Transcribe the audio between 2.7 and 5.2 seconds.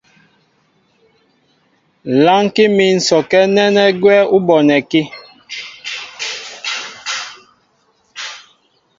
mín sɔkɛ́ nɛ́nɛ́ gwɛ́ ú bonɛkí.